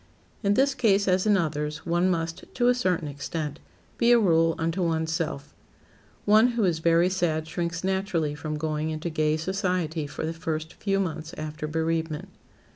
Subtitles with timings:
[0.41, 3.59] In this case, as in others, one must, to a certain extent,
[3.99, 5.53] be a rule unto one's self.
[6.25, 10.73] One who is very sad shrinks naturally from going into gay society for the first
[10.73, 12.29] few months after bereavement.